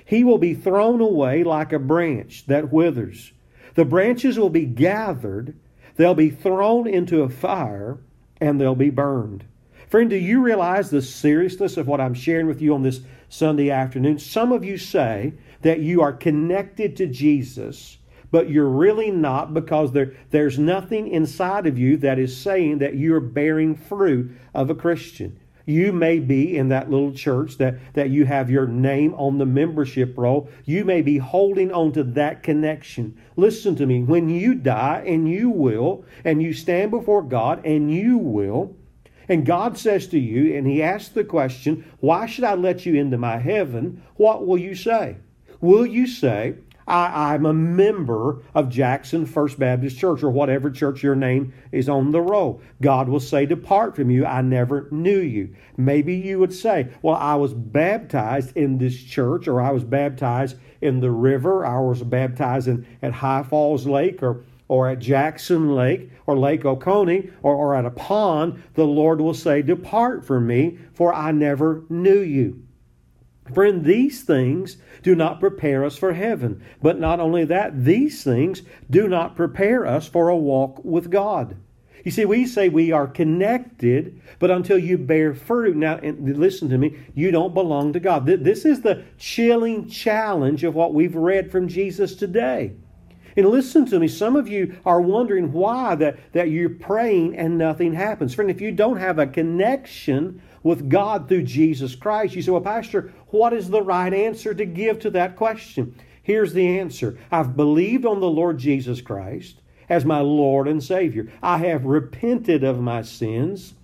he 0.07 0.23
will 0.23 0.39
be 0.39 0.55
thrown 0.55 1.01
away 1.01 1.43
like 1.43 1.73
a 1.73 1.79
branch 1.79 2.47
that 2.47 2.73
withers. 2.73 3.33
The 3.75 3.85
branches 3.85 4.39
will 4.39 4.49
be 4.51 4.65
gathered, 4.65 5.55
they'll 5.97 6.15
be 6.15 6.31
thrown 6.31 6.87
into 6.87 7.23
a 7.23 7.29
fire, 7.29 7.99
and 8.41 8.59
they'll 8.59 8.77
be 8.77 8.89
burned. 8.89 9.45
Friend, 9.89 10.09
do 10.09 10.17
you 10.17 10.41
realize 10.41 10.91
the 10.91 11.03
seriousness 11.03 11.77
of 11.77 11.89
what 11.89 12.01
I'm 12.01 12.15
sharing 12.15 12.47
with 12.47 12.63
you 12.63 12.73
on 12.75 12.83
this 12.83 13.01
Sunday 13.29 13.71
afternoon? 13.71 14.19
Some 14.19 14.53
of 14.53 14.65
you 14.65 14.79
say 14.79 15.35
that 15.63 15.81
you 15.81 16.01
are 16.03 16.13
connected 16.13 16.97
to 16.97 17.07
Jesus, 17.07 17.99
but 18.31 18.49
you're 18.49 18.69
really 18.69 19.11
not 19.11 19.55
because 19.55 19.93
there, 19.93 20.13
there's 20.31 20.59
nothing 20.59 21.09
inside 21.09 21.67
of 21.67 21.79
you 21.79 21.97
that 21.99 22.19
is 22.19 22.37
saying 22.37 22.79
that 22.79 22.97
you're 22.97 23.21
bearing 23.21 23.75
fruit 23.75 24.31
of 24.55 24.71
a 24.71 24.75
Christian. 24.75 25.39
You 25.67 25.93
may 25.93 26.21
be 26.21 26.57
in 26.57 26.69
that 26.69 26.91
little 26.91 27.13
church 27.13 27.59
that, 27.59 27.95
that 27.95 28.11
you 28.11 28.25
have 28.25 28.49
your 28.49 28.69
name 28.69 29.13
on 29.15 29.39
the 29.39 29.47
membership 29.47 30.17
roll. 30.17 30.49
You 30.65 30.85
may 30.85 31.03
be 31.03 31.19
holding 31.19 31.73
on 31.73 31.93
to 31.93 32.05
that 32.05 32.45
connection. 32.45 33.21
Listen 33.35 33.75
to 33.77 33.85
me. 33.85 34.05
When 34.05 34.29
you 34.29 34.55
die, 34.55 35.03
and 35.05 35.29
you 35.29 35.51
will, 35.51 36.05
and 36.25 36.41
you 36.41 36.53
stand 36.53 36.93
before 36.93 37.23
God, 37.23 37.67
and 37.67 37.93
you 37.93 38.17
will, 38.17 38.77
and 39.29 39.45
God 39.45 39.77
says 39.77 40.07
to 40.09 40.19
you, 40.19 40.57
and 40.57 40.69
He 40.69 40.85
asks 40.85 41.09
the 41.09 41.25
question, 41.25 41.85
Why 41.99 42.27
should 42.27 42.45
I 42.45 42.55
let 42.55 42.87
you 42.87 42.95
into 42.95 43.19
my 43.19 43.39
heaven? 43.39 44.03
What 44.15 44.47
will 44.47 44.59
you 44.59 44.77
say? 44.77 45.17
Will 45.61 45.85
you 45.85 46.07
say, 46.07 46.55
I, 46.87 47.35
am 47.35 47.47
a 47.47 47.53
member 47.53 48.43
of 48.55 48.69
Jackson 48.69 49.27
First 49.27 49.59
Baptist 49.59 49.99
Church 49.99 50.23
or 50.23 50.31
whatever 50.31 50.71
church 50.71 51.03
your 51.03 51.17
name 51.17 51.53
is 51.73 51.89
on 51.89 52.13
the 52.13 52.21
roll. 52.21 52.61
God 52.81 53.09
will 53.09 53.21
say, 53.21 53.45
Depart 53.45 53.97
from 53.97 54.11
you, 54.11 54.25
I 54.25 54.43
never 54.43 54.87
knew 54.93 55.19
you. 55.19 55.55
Maybe 55.77 56.15
you 56.15 56.39
would 56.39 56.55
say, 56.55 56.89
Well, 57.03 57.17
I 57.17 57.35
was 57.35 57.55
baptized 57.55 58.57
in 58.57 58.79
this 58.79 59.03
church, 59.03 59.49
or 59.49 59.61
I 59.61 59.73
was 59.73 59.85
baptized 59.85 60.57
in 60.81 61.01
the 61.01 61.11
river, 61.11 61.67
I 61.67 61.81
was 61.81 62.03
baptized 62.03 62.69
in, 62.69 62.87
at 63.03 63.15
High 63.15 63.43
Falls 63.43 63.87
Lake, 63.87 64.23
or 64.23 64.45
or 64.69 64.89
at 64.89 64.99
Jackson 64.99 65.75
Lake 65.75 66.11
or 66.27 66.37
Lake 66.37 66.65
Oconee 66.65 67.31
or, 67.43 67.55
or 67.55 67.77
at 67.77 67.85
a 67.85 67.91
pond, 67.91 68.63
the 68.75 68.85
Lord 68.85 69.21
will 69.21 69.33
say, 69.33 69.63
Depart 69.63 70.25
from 70.25 70.47
me, 70.47 70.79
for 70.93 71.15
I 71.15 71.31
never 71.31 71.85
knew 71.89 72.19
you. 72.19 72.66
Friend, 73.55 73.85
these 73.85 74.23
things 74.23 74.77
do 75.03 75.15
not 75.15 75.41
prepare 75.41 75.85
us 75.85 75.97
for 75.97 76.13
heaven. 76.13 76.63
But 76.83 76.99
not 76.99 77.21
only 77.21 77.45
that, 77.45 77.85
these 77.85 78.25
things 78.25 78.63
do 78.91 79.09
not 79.09 79.37
prepare 79.37 79.87
us 79.87 80.09
for 80.09 80.29
a 80.29 80.37
walk 80.37 80.85
with 80.85 81.11
God. 81.11 81.57
You 82.05 82.13
see, 82.13 82.25
we 82.25 82.47
say 82.47 82.69
we 82.69 82.93
are 82.93 83.09
connected, 83.09 84.21
but 84.39 84.51
until 84.51 84.79
you 84.79 84.97
bear 84.97 85.35
fruit, 85.35 85.77
now 85.77 85.99
listen 86.01 86.69
to 86.69 86.79
me, 86.79 86.97
you 87.15 87.33
don't 87.33 87.53
belong 87.53 87.93
to 87.95 88.01
God. 88.01 88.27
This 88.27 88.65
is 88.65 88.81
the 88.81 89.03
chilling 89.19 89.89
challenge 89.89 90.63
of 90.63 90.77
what 90.77 90.95
we've 90.95 91.17
read 91.17 91.51
from 91.51 91.67
Jesus 91.67 92.15
today. 92.15 92.75
And 93.37 93.49
listen 93.51 93.85
to 93.87 93.99
me, 93.99 94.09
some 94.09 94.35
of 94.35 94.49
you 94.49 94.77
are 94.87 95.01
wondering 95.01 95.53
why 95.53 95.95
that, 95.97 96.33
that 96.33 96.51
you're 96.51 96.71
praying 96.71 97.37
and 97.37 97.59
nothing 97.59 97.93
happens. 97.93 98.35
Friend, 98.35 98.51
if 98.51 98.63
you 98.63 98.73
don't 98.73 98.97
have 98.97 99.19
a 99.19 99.27
connection 99.27 100.41
with 100.63 100.89
God 100.89 101.29
through 101.29 101.43
Jesus 101.43 101.95
Christ, 101.95 102.35
you 102.35 102.43
say, 102.43 102.51
Well, 102.51 102.63
Pastor, 102.63 103.13
what 103.29 103.53
is 103.53 103.69
the 103.69 103.83
right 103.83 104.13
answer 104.13 104.55
to 104.55 104.65
give 104.65 104.99
to 105.01 105.11
that 105.11 105.37
question? 105.37 105.95
Here's 106.23 106.55
the 106.55 106.79
answer 106.79 107.19
I've 107.31 107.57
believed 107.57 108.05
on 108.05 108.21
the 108.21 108.29
Lord 108.29 108.59
Jesus 108.59 109.01
Christ 109.01 109.61
as 109.89 110.05
my 110.05 110.21
Lord 110.21 110.67
and 110.67 110.83
Savior. 110.83 111.31
I 111.43 111.59
have 111.59 111.85
repented 111.85 112.65
of 112.65 112.81
my 112.81 113.03
sins 113.03 113.75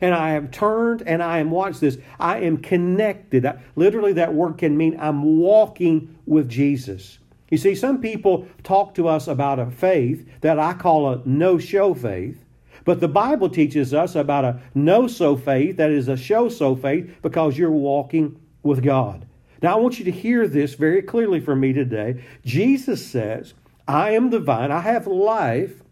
and 0.00 0.14
I 0.14 0.30
have 0.30 0.50
turned 0.50 1.02
and 1.02 1.22
I 1.22 1.38
am, 1.38 1.50
watch 1.50 1.78
this, 1.78 1.98
I 2.18 2.38
am 2.38 2.58
connected. 2.58 3.46
Literally, 3.76 4.14
that 4.14 4.32
word 4.32 4.56
can 4.56 4.76
mean 4.76 4.98
I'm 4.98 5.38
walking 5.38 6.16
with 6.26 6.48
Jesus. 6.48 7.18
You 7.50 7.58
see, 7.58 7.74
some 7.74 8.00
people 8.00 8.46
talk 8.62 8.94
to 8.94 9.08
us 9.08 9.26
about 9.26 9.58
a 9.58 9.70
faith 9.70 10.26
that 10.40 10.58
I 10.58 10.72
call 10.72 11.12
a 11.12 11.22
no 11.24 11.58
show 11.58 11.94
faith. 11.94 12.44
But 12.84 13.00
the 13.00 13.08
Bible 13.08 13.50
teaches 13.50 13.92
us 13.92 14.14
about 14.14 14.44
a 14.44 14.60
no 14.74 15.06
so 15.06 15.36
faith, 15.36 15.76
that 15.76 15.90
is 15.90 16.08
a 16.08 16.16
show 16.16 16.48
so 16.48 16.74
faith, 16.74 17.16
because 17.22 17.58
you're 17.58 17.70
walking 17.70 18.40
with 18.62 18.82
God. 18.82 19.26
Now, 19.62 19.76
I 19.76 19.80
want 19.80 19.98
you 19.98 20.04
to 20.06 20.10
hear 20.10 20.48
this 20.48 20.74
very 20.74 21.02
clearly 21.02 21.40
from 21.40 21.60
me 21.60 21.72
today. 21.72 22.24
Jesus 22.44 23.04
says, 23.04 23.52
I 23.86 24.12
am 24.12 24.30
the 24.30 24.40
vine, 24.40 24.70
I 24.70 24.80
have 24.80 25.06
life, 25.06 25.82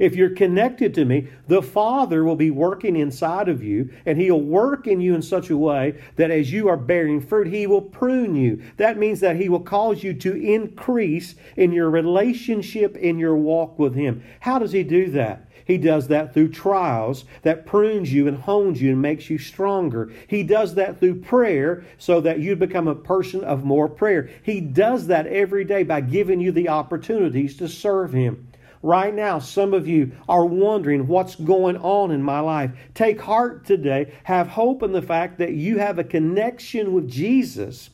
if 0.00 0.16
you're 0.16 0.30
connected 0.30 0.94
to 0.94 1.04
me, 1.04 1.28
the 1.46 1.62
Father 1.62 2.24
will 2.24 2.34
be 2.34 2.50
working 2.50 2.96
inside 2.96 3.48
of 3.48 3.62
you, 3.62 3.90
and 4.06 4.18
He'll 4.18 4.40
work 4.40 4.86
in 4.86 5.00
you 5.00 5.14
in 5.14 5.20
such 5.20 5.50
a 5.50 5.56
way 5.56 6.02
that 6.16 6.30
as 6.30 6.50
you 6.50 6.68
are 6.68 6.76
bearing 6.78 7.20
fruit, 7.20 7.48
He 7.48 7.66
will 7.66 7.82
prune 7.82 8.34
you. 8.34 8.62
That 8.78 8.96
means 8.96 9.20
that 9.20 9.36
He 9.36 9.50
will 9.50 9.60
cause 9.60 10.02
you 10.02 10.14
to 10.14 10.34
increase 10.34 11.34
in 11.54 11.70
your 11.70 11.90
relationship, 11.90 12.96
in 12.96 13.18
your 13.18 13.36
walk 13.36 13.78
with 13.78 13.94
Him. 13.94 14.24
How 14.40 14.58
does 14.58 14.72
He 14.72 14.82
do 14.82 15.10
that? 15.10 15.46
He 15.66 15.76
does 15.76 16.08
that 16.08 16.32
through 16.32 16.48
trials 16.48 17.26
that 17.42 17.66
prunes 17.66 18.12
you 18.12 18.26
and 18.26 18.38
hones 18.38 18.80
you 18.80 18.92
and 18.92 19.02
makes 19.02 19.28
you 19.28 19.38
stronger. 19.38 20.10
He 20.26 20.42
does 20.42 20.74
that 20.74 20.98
through 20.98 21.20
prayer 21.20 21.84
so 21.98 22.20
that 22.22 22.40
you 22.40 22.56
become 22.56 22.88
a 22.88 22.94
person 22.94 23.44
of 23.44 23.64
more 23.64 23.88
prayer. 23.88 24.30
He 24.42 24.60
does 24.60 25.06
that 25.08 25.26
every 25.26 25.64
day 25.64 25.82
by 25.82 26.00
giving 26.00 26.40
you 26.40 26.52
the 26.52 26.70
opportunities 26.70 27.56
to 27.58 27.68
serve 27.68 28.12
Him. 28.14 28.48
Right 28.82 29.14
now, 29.14 29.38
some 29.38 29.74
of 29.74 29.86
you 29.86 30.12
are 30.28 30.46
wondering 30.46 31.06
what's 31.06 31.34
going 31.34 31.76
on 31.78 32.10
in 32.10 32.22
my 32.22 32.40
life. 32.40 32.70
Take 32.94 33.20
heart 33.20 33.66
today. 33.66 34.14
Have 34.24 34.48
hope 34.48 34.82
in 34.82 34.92
the 34.92 35.02
fact 35.02 35.38
that 35.38 35.52
you 35.52 35.78
have 35.78 35.98
a 35.98 36.04
connection 36.04 36.94
with 36.94 37.08
Jesus. 37.08 37.90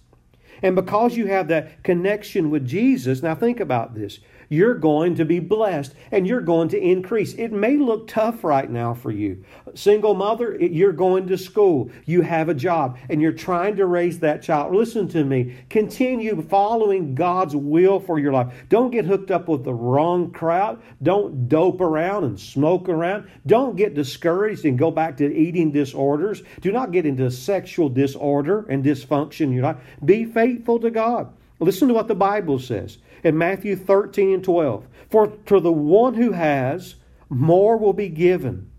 And 0.63 0.77
because 0.77 1.17
you 1.17 1.27
have 1.27 1.49
that 1.49 1.83
connection 1.83 2.51
with 2.51 2.67
Jesus, 2.67 3.23
now 3.23 3.35
think 3.35 3.59
about 3.59 3.95
this 3.95 4.21
you're 4.49 4.75
going 4.75 5.15
to 5.17 5.25
be 5.25 5.39
blessed 5.39 5.95
and 6.11 6.27
you're 6.27 6.41
going 6.41 6.69
to 6.69 6.81
increase. 6.81 7.35
It 7.35 7.53
may 7.53 7.77
look 7.77 8.09
tough 8.09 8.45
right 8.45 8.71
now 8.71 8.95
for 8.95 9.11
you. 9.11 9.45
Single 9.75 10.15
mother, 10.15 10.57
you're 10.57 10.93
going 10.93 11.27
to 11.29 11.39
school, 11.39 11.91
you 12.05 12.23
have 12.23 12.49
a 12.49 12.55
job, 12.55 12.99
and 13.09 13.21
you're 13.21 13.33
trying 13.33 13.77
to 13.77 13.87
raise 13.87 14.19
that 14.21 14.43
child. 14.43 14.75
Listen 14.75 15.09
to 15.09 15.25
me. 15.25 15.57
Continue 15.69 16.41
following 16.43 17.15
God's 17.15 17.55
will 17.55 18.01
for 18.01 18.19
your 18.19 18.33
life. 18.33 18.53
Don't 18.69 18.91
get 18.91 19.05
hooked 19.05 19.31
up 19.31 19.49
with 19.49 19.65
the 19.65 19.75
wrong 19.75 20.31
crowd. 20.31 20.81
Don't 21.03 21.49
dope 21.49 21.81
around 21.81 22.25
and 22.25 22.39
smoke 22.39 22.89
around. 22.89 23.29
Don't 23.47 23.77
get 23.77 23.95
discouraged 23.95 24.65
and 24.65 24.79
go 24.79 24.91
back 24.91 25.17
to 25.19 25.35
eating 25.35 25.71
disorders. 25.71 26.43
Do 26.61 26.73
not 26.73 26.93
get 26.93 27.07
into 27.07 27.31
sexual 27.31 27.89
disorder 27.89 28.67
and 28.69 28.85
dysfunction 28.85 29.43
in 29.43 29.53
your 29.53 29.65
life. 29.65 29.77
Be 30.05 30.25
faithful 30.25 30.79
to 30.81 30.91
God. 30.91 31.33
Listen 31.59 31.89
to 31.89 31.95
what 31.95 32.09
the 32.09 32.15
Bible 32.15 32.59
says 32.59 32.99
in 33.27 33.37
Matthew 33.37 33.75
13 33.75 34.35
and 34.35 34.45
12. 34.45 34.87
For 35.11 35.27
to 35.47 35.59
the 35.59 35.73
one 35.73 36.15
who 36.15 36.33
has, 36.33 36.95
more 37.29 37.77
will 37.77 37.93
be 37.93 38.09
given. 38.09 38.71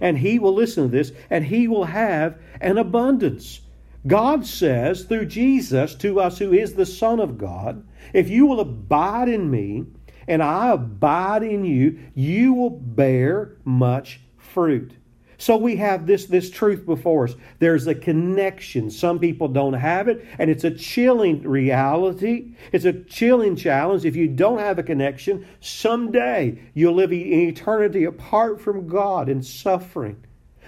And 0.00 0.18
he 0.18 0.38
will 0.38 0.54
listen 0.54 0.84
to 0.84 0.88
this, 0.88 1.12
and 1.28 1.44
he 1.44 1.68
will 1.68 1.84
have 1.84 2.38
an 2.60 2.78
abundance. 2.78 3.60
God 4.06 4.46
says 4.46 5.04
through 5.04 5.26
Jesus 5.26 5.94
to 5.96 6.20
us, 6.20 6.38
who 6.38 6.52
is 6.52 6.74
the 6.74 6.86
Son 6.86 7.20
of 7.20 7.38
God, 7.38 7.86
if 8.12 8.28
you 8.28 8.46
will 8.46 8.60
abide 8.60 9.28
in 9.28 9.50
me 9.50 9.84
and 10.26 10.42
I 10.42 10.70
abide 10.70 11.42
in 11.42 11.64
you, 11.64 11.98
you 12.14 12.54
will 12.54 12.70
bear 12.70 13.56
much 13.64 14.20
fruit. 14.38 14.92
So 15.38 15.56
we 15.56 15.76
have 15.76 16.06
this, 16.06 16.26
this 16.26 16.50
truth 16.50 16.86
before 16.86 17.24
us. 17.24 17.34
There's 17.58 17.86
a 17.86 17.94
connection. 17.94 18.90
Some 18.90 19.18
people 19.18 19.48
don't 19.48 19.74
have 19.74 20.08
it, 20.08 20.24
and 20.38 20.50
it's 20.50 20.64
a 20.64 20.70
chilling 20.70 21.42
reality. 21.42 22.54
It's 22.72 22.84
a 22.84 22.92
chilling 22.92 23.56
challenge. 23.56 24.04
If 24.04 24.16
you 24.16 24.28
don't 24.28 24.58
have 24.58 24.78
a 24.78 24.82
connection, 24.82 25.46
someday 25.60 26.58
you'll 26.74 26.94
live 26.94 27.12
in 27.12 27.18
eternity 27.18 28.04
apart 28.04 28.60
from 28.60 28.86
God 28.86 29.28
in 29.28 29.42
suffering. 29.42 30.22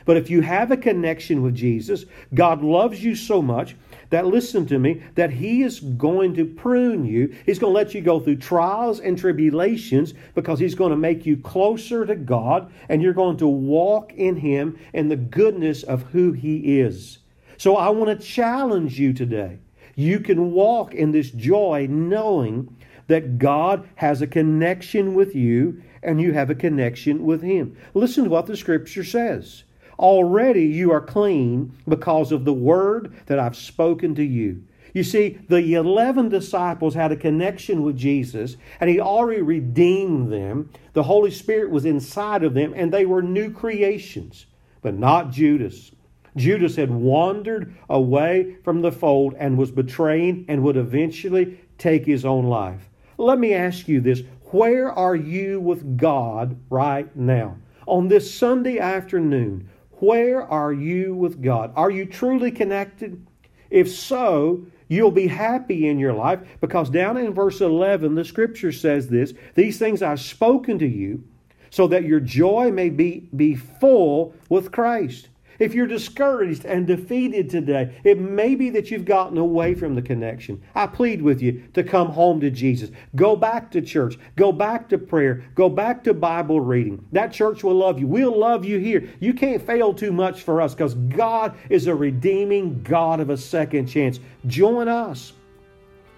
But 0.04 0.16
if 0.16 0.30
you 0.30 0.40
have 0.40 0.70
a 0.70 0.76
connection 0.76 1.42
with 1.42 1.54
Jesus, 1.54 2.04
God 2.32 2.62
loves 2.62 3.02
you 3.02 3.14
so 3.14 3.42
much 3.42 3.75
that, 4.10 4.26
listen 4.26 4.66
to 4.66 4.78
me, 4.78 5.02
that 5.14 5.30
He 5.30 5.62
is 5.62 5.80
going 5.80 6.34
to 6.34 6.44
prune 6.44 7.04
you. 7.04 7.34
He's 7.44 7.58
going 7.58 7.72
to 7.72 7.78
let 7.78 7.94
you 7.94 8.00
go 8.00 8.20
through 8.20 8.36
trials 8.36 9.00
and 9.00 9.18
tribulations 9.18 10.14
because 10.34 10.58
He's 10.58 10.75
going 10.75 10.90
to 10.90 10.96
make 10.96 11.26
you 11.26 11.36
closer 11.36 12.06
to 12.06 12.14
God 12.14 12.72
and 12.88 13.02
you're 13.02 13.12
going 13.12 13.36
to 13.38 13.46
walk 13.46 14.12
in 14.14 14.36
Him 14.36 14.78
and 14.94 15.10
the 15.10 15.16
goodness 15.16 15.82
of 15.82 16.02
who 16.04 16.32
He 16.32 16.80
is. 16.80 17.18
So 17.58 17.76
I 17.76 17.88
want 17.88 18.18
to 18.18 18.26
challenge 18.26 18.98
you 18.98 19.12
today. 19.12 19.58
You 19.94 20.20
can 20.20 20.52
walk 20.52 20.94
in 20.94 21.10
this 21.10 21.30
joy 21.30 21.86
knowing 21.88 22.76
that 23.06 23.38
God 23.38 23.88
has 23.94 24.20
a 24.20 24.26
connection 24.26 25.14
with 25.14 25.34
you 25.34 25.82
and 26.02 26.20
you 26.20 26.32
have 26.32 26.50
a 26.50 26.54
connection 26.54 27.25
with 27.25 27.42
Him. 27.42 27.76
Listen 27.94 28.25
to 28.25 28.30
what 28.30 28.46
the 28.46 28.56
Scripture 28.56 29.04
says. 29.04 29.64
Already 29.99 30.65
you 30.65 30.93
are 30.93 31.00
clean 31.00 31.76
because 31.88 32.33
of 32.33 32.45
the 32.45 32.53
word 32.53 33.15
that 33.26 33.38
I've 33.38 33.57
spoken 33.57 34.15
to 34.17 34.25
you. 34.25 34.62
You 34.93 35.05
see, 35.05 35.38
the 35.49 35.75
11 35.75 36.31
disciples 36.31 36.95
had 36.95 37.12
a 37.12 37.17
connection 37.17 37.83
with 37.83 37.99
Jesus, 37.99 38.57
and 38.81 38.88
He 38.88 38.99
already 38.99 39.43
redeemed 39.43 40.33
them. 40.33 40.71
The 40.95 41.03
Holy 41.03 41.31
Spirit 41.31 41.71
was 41.71 41.85
inside 41.85 42.43
of 42.43 42.55
them, 42.55 42.73
and 42.75 42.91
they 42.91 43.05
were 43.05 43.21
new 43.21 43.50
creations, 43.50 44.47
but 44.81 44.95
not 44.95 45.33
Judas. 45.33 45.93
Judas 46.37 46.76
had 46.76 46.91
wandered 46.91 47.75
away 47.88 48.57
from 48.62 48.83
the 48.83 48.93
fold 48.93 49.35
and 49.38 49.57
was 49.57 49.71
betraying 49.71 50.45
and 50.49 50.62
would 50.62 50.76
eventually 50.76 51.59
take 51.79 52.05
his 52.05 52.25
own 52.25 52.47
life. 52.47 52.88
Let 53.19 53.38
me 53.38 53.55
ask 53.55 53.88
you 53.88 54.00
this 54.00 54.23
where 54.53 54.93
are 54.93 55.17
you 55.17 55.61
with 55.61 55.97
God 55.97 56.57
right 56.71 57.15
now? 57.17 57.57
On 57.87 58.09
this 58.09 58.33
Sunday 58.33 58.79
afternoon, 58.79 59.69
where 60.00 60.43
are 60.43 60.73
you 60.73 61.15
with 61.15 61.43
God? 61.43 61.73
Are 61.76 61.91
you 61.91 62.07
truly 62.07 62.50
connected? 62.50 63.26
If 63.71 63.91
so, 63.91 64.67
you'll 64.88 65.11
be 65.11 65.26
happy 65.26 65.88
in 65.88 65.99
your 65.99 66.12
life 66.12 66.41
because 66.61 66.91
down 66.91 67.17
in 67.17 67.35
verse 67.35 67.61
11, 67.61 68.15
the 68.15 68.25
scripture 68.25 68.73
says 68.73 69.09
this 69.09 69.35
These 69.55 69.79
things 69.79 70.03
I've 70.03 70.21
spoken 70.21 70.79
to 70.79 70.87
you 70.87 71.25
so 71.71 71.87
that 71.88 72.05
your 72.05 72.21
joy 72.21 72.71
may 72.71 72.91
be, 72.91 73.29
be 73.35 73.55
full 73.55 74.35
with 74.49 74.73
Christ. 74.73 75.29
If 75.58 75.75
you're 75.75 75.86
discouraged 75.86 76.64
and 76.64 76.86
defeated 76.86 77.48
today, 77.50 77.98
it 78.04 78.18
may 78.18 78.54
be 78.54 78.70
that 78.70 78.90
you've 78.90 79.04
gotten 79.04 79.38
away 79.38 79.75
from 79.75 79.94
the 79.94 80.02
connection. 80.02 80.62
I 80.75 80.86
plead 80.86 81.22
with 81.22 81.40
you 81.42 81.64
to 81.75 81.82
come 81.82 82.08
home 82.08 82.40
to 82.40 82.50
Jesus. 82.50 82.90
Go 83.14 83.36
back 83.36 83.70
to 83.72 83.80
church. 83.80 84.18
Go 84.36 84.52
back 84.52 84.88
to 84.90 84.98
prayer. 84.98 85.44
Go 85.54 85.68
back 85.68 86.04
to 86.04 86.14
Bible 86.14 86.60
reading. 86.60 87.04
That 87.12 87.32
church 87.32 87.64
will 87.64 87.75
love 87.75 87.98
you. 87.98 88.06
We'll 88.06 88.38
love 88.38 88.64
you 88.64 88.78
here. 88.78 89.08
You 89.20 89.34
can't 89.34 89.62
fail 89.62 89.94
too 89.94 90.12
much 90.12 90.42
for 90.42 90.60
us 90.60 90.75
because 90.75 90.94
God 90.94 91.56
is 91.70 91.86
a 91.86 91.94
redeeming 91.94 92.82
God 92.82 93.20
of 93.20 93.30
a 93.30 93.36
second 93.36 93.86
chance. 93.86 94.20
Join 94.46 94.88
us. 94.88 95.32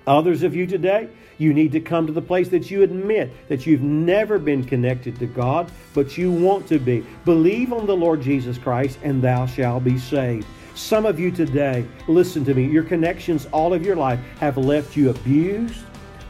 Others 0.08 0.42
of 0.42 0.56
you 0.56 0.66
today, 0.66 1.10
you 1.36 1.52
need 1.52 1.70
to 1.72 1.80
come 1.80 2.06
to 2.06 2.14
the 2.14 2.22
place 2.22 2.48
that 2.48 2.70
you 2.70 2.82
admit 2.82 3.30
that 3.48 3.66
you've 3.66 3.82
never 3.82 4.38
been 4.38 4.64
connected 4.64 5.18
to 5.18 5.26
God, 5.26 5.70
but 5.92 6.16
you 6.16 6.32
want 6.32 6.66
to 6.68 6.78
be. 6.78 7.04
Believe 7.26 7.74
on 7.74 7.86
the 7.86 7.94
Lord 7.94 8.22
Jesus 8.22 8.56
Christ, 8.56 8.98
and 9.02 9.20
thou 9.20 9.44
shalt 9.44 9.84
be 9.84 9.98
saved. 9.98 10.46
Some 10.74 11.04
of 11.04 11.20
you 11.20 11.30
today, 11.30 11.84
listen 12.06 12.42
to 12.46 12.54
me, 12.54 12.64
your 12.64 12.84
connections 12.84 13.46
all 13.52 13.74
of 13.74 13.84
your 13.84 13.96
life 13.96 14.18
have 14.40 14.56
left 14.56 14.96
you 14.96 15.10
abused, 15.10 15.80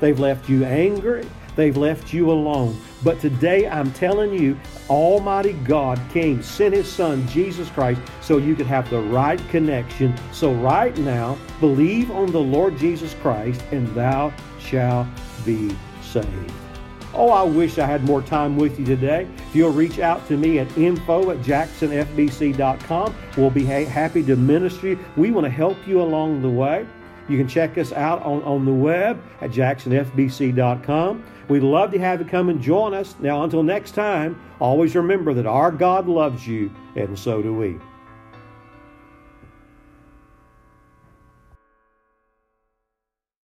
they've 0.00 0.18
left 0.18 0.48
you 0.48 0.64
angry, 0.64 1.24
they've 1.58 1.76
left 1.76 2.12
you 2.12 2.30
alone. 2.30 2.80
But 3.02 3.18
today 3.18 3.68
I'm 3.68 3.92
telling 3.92 4.32
you, 4.32 4.58
Almighty 4.88 5.54
God 5.64 6.00
came, 6.10 6.40
sent 6.40 6.72
His 6.72 6.90
Son, 6.90 7.26
Jesus 7.26 7.68
Christ, 7.68 8.00
so 8.20 8.38
you 8.38 8.54
could 8.54 8.66
have 8.66 8.88
the 8.88 9.00
right 9.00 9.40
connection. 9.50 10.14
So 10.32 10.54
right 10.54 10.96
now, 10.98 11.36
believe 11.58 12.12
on 12.12 12.30
the 12.30 12.40
Lord 12.40 12.78
Jesus 12.78 13.12
Christ, 13.14 13.60
and 13.72 13.88
thou 13.88 14.32
shalt 14.60 15.08
be 15.44 15.76
saved. 16.00 16.52
Oh, 17.12 17.30
I 17.30 17.42
wish 17.42 17.78
I 17.78 17.86
had 17.86 18.04
more 18.04 18.22
time 18.22 18.56
with 18.56 18.78
you 18.78 18.84
today. 18.84 19.26
If 19.48 19.56
you'll 19.56 19.72
reach 19.72 19.98
out 19.98 20.28
to 20.28 20.36
me 20.36 20.60
at 20.60 20.78
info 20.78 21.32
at 21.32 21.38
jacksonfbc.com, 21.38 23.16
we'll 23.36 23.50
be 23.50 23.64
ha- 23.64 23.90
happy 23.90 24.22
to 24.22 24.36
minister 24.36 24.88
you. 24.88 24.98
We 25.16 25.32
want 25.32 25.44
to 25.44 25.50
help 25.50 25.76
you 25.88 26.02
along 26.02 26.42
the 26.42 26.50
way. 26.50 26.86
You 27.28 27.36
can 27.36 27.48
check 27.48 27.76
us 27.76 27.92
out 27.92 28.22
on, 28.22 28.42
on 28.42 28.64
the 28.64 28.72
web 28.72 29.20
at 29.40 29.50
jacksonfbc.com. 29.50 31.24
We'd 31.48 31.62
love 31.62 31.90
to 31.92 31.98
have 31.98 32.20
you 32.20 32.26
come 32.26 32.50
and 32.50 32.60
join 32.60 32.92
us. 32.92 33.14
Now, 33.20 33.42
until 33.42 33.62
next 33.62 33.92
time, 33.92 34.38
always 34.60 34.94
remember 34.94 35.32
that 35.34 35.46
our 35.46 35.70
God 35.70 36.06
loves 36.06 36.46
you, 36.46 36.70
and 36.94 37.18
so 37.18 37.40
do 37.40 37.54
we. 37.54 37.78